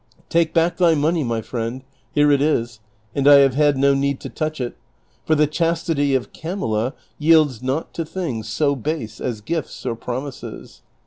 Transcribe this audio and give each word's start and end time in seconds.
Take 0.29 0.51
back 0.51 0.77
thy 0.77 0.95
money, 0.95 1.23
my 1.23 1.43
friend; 1.43 1.83
here 2.11 2.31
it 2.31 2.41
is, 2.41 2.79
and 3.13 3.27
I 3.27 3.35
have 3.41 3.53
had 3.53 3.77
no 3.77 3.93
need 3.93 4.19
to 4.21 4.29
touch 4.29 4.59
it, 4.59 4.75
for 5.27 5.35
the 5.35 5.45
chastity 5.45 6.15
of 6.15 6.33
Camilla 6.33 6.95
yields 7.19 7.61
not 7.61 7.93
to 7.93 8.03
things 8.03 8.49
so 8.49 8.75
base 8.75 9.19
as 9.21 9.41
gifts 9.41 9.85
or 9.85 9.95
promises. 9.95 10.81